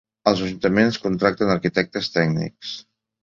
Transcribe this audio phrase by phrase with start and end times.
[0.29, 2.73] Els ajuntaments contracten arquitectes tècnics.